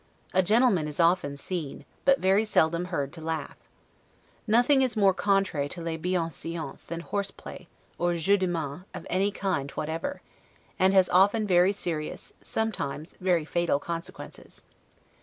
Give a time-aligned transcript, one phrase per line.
[0.33, 3.55] A gentleman is often seen, but very seldom heard to laugh.
[4.47, 7.67] Nothing is more contrary to 'les bienseances' than horse play,
[7.99, 10.23] or 'jeux de main' of any kind whatever,
[10.79, 14.63] and has often very serious, sometimes very fatal consequences.